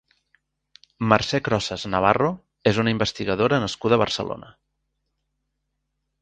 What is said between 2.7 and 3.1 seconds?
és una